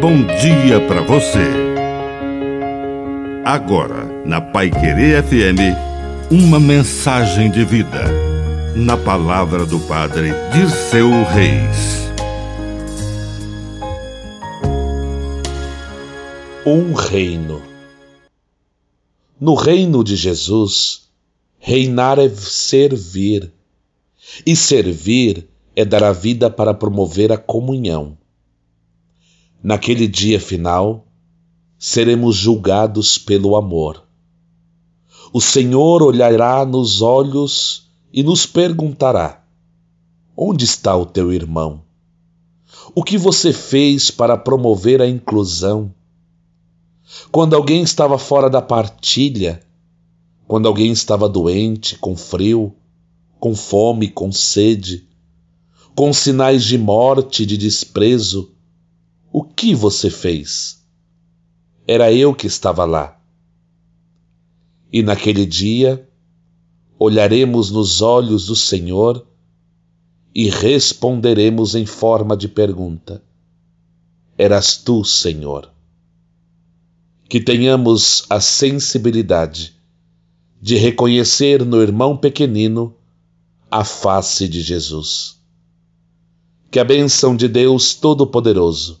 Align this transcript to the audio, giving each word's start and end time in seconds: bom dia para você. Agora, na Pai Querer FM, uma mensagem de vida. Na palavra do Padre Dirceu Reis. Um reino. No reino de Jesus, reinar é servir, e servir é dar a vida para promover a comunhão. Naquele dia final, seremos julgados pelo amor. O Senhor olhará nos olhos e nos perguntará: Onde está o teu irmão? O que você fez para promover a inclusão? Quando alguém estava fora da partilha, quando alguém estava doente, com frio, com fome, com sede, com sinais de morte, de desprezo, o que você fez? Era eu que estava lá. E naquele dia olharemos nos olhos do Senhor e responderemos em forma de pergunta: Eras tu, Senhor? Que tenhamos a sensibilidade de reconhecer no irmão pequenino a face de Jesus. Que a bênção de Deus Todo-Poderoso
bom 0.00 0.24
dia 0.40 0.80
para 0.88 1.02
você. 1.02 1.44
Agora, 3.44 4.06
na 4.24 4.40
Pai 4.40 4.70
Querer 4.70 5.22
FM, 5.22 5.76
uma 6.30 6.58
mensagem 6.58 7.50
de 7.50 7.62
vida. 7.66 8.04
Na 8.74 8.96
palavra 8.96 9.66
do 9.66 9.78
Padre 9.80 10.30
Dirceu 10.54 11.10
Reis. 11.24 12.08
Um 16.64 16.94
reino. 16.94 17.60
No 19.38 19.54
reino 19.54 20.02
de 20.02 20.16
Jesus, 20.16 21.10
reinar 21.58 22.18
é 22.18 22.28
servir, 22.30 23.52
e 24.46 24.56
servir 24.56 25.46
é 25.76 25.84
dar 25.84 26.04
a 26.04 26.12
vida 26.12 26.48
para 26.48 26.72
promover 26.72 27.30
a 27.30 27.36
comunhão. 27.36 28.16
Naquele 29.62 30.08
dia 30.08 30.40
final, 30.40 31.06
seremos 31.78 32.34
julgados 32.34 33.18
pelo 33.18 33.56
amor. 33.56 34.02
O 35.32 35.40
Senhor 35.40 36.02
olhará 36.02 36.64
nos 36.64 37.02
olhos 37.02 37.90
e 38.12 38.22
nos 38.22 38.46
perguntará: 38.46 39.44
Onde 40.36 40.64
está 40.64 40.96
o 40.96 41.04
teu 41.04 41.32
irmão? 41.32 41.82
O 42.94 43.04
que 43.04 43.18
você 43.18 43.52
fez 43.52 44.10
para 44.10 44.36
promover 44.36 45.02
a 45.02 45.08
inclusão? 45.08 45.94
Quando 47.30 47.54
alguém 47.54 47.82
estava 47.82 48.18
fora 48.18 48.48
da 48.48 48.62
partilha, 48.62 49.60
quando 50.48 50.66
alguém 50.66 50.90
estava 50.90 51.28
doente, 51.28 51.96
com 51.98 52.16
frio, 52.16 52.74
com 53.38 53.54
fome, 53.54 54.08
com 54.08 54.32
sede, 54.32 55.06
com 55.94 56.12
sinais 56.12 56.64
de 56.64 56.78
morte, 56.78 57.44
de 57.44 57.56
desprezo, 57.56 58.52
o 59.32 59.44
que 59.44 59.74
você 59.74 60.10
fez? 60.10 60.84
Era 61.86 62.12
eu 62.12 62.34
que 62.34 62.46
estava 62.46 62.84
lá. 62.84 63.16
E 64.92 65.02
naquele 65.02 65.46
dia 65.46 66.08
olharemos 66.98 67.70
nos 67.70 68.02
olhos 68.02 68.46
do 68.46 68.56
Senhor 68.56 69.24
e 70.34 70.50
responderemos 70.50 71.74
em 71.76 71.86
forma 71.86 72.36
de 72.36 72.48
pergunta: 72.48 73.22
Eras 74.36 74.76
tu, 74.76 75.04
Senhor? 75.04 75.72
Que 77.28 77.40
tenhamos 77.40 78.24
a 78.28 78.40
sensibilidade 78.40 79.76
de 80.60 80.74
reconhecer 80.76 81.64
no 81.64 81.80
irmão 81.80 82.16
pequenino 82.16 82.96
a 83.70 83.84
face 83.84 84.48
de 84.48 84.60
Jesus. 84.60 85.38
Que 86.68 86.80
a 86.80 86.84
bênção 86.84 87.36
de 87.36 87.46
Deus 87.46 87.94
Todo-Poderoso 87.94 89.00